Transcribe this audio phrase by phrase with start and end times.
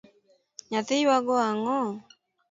[0.69, 1.79] Nyathi ywago ang’o?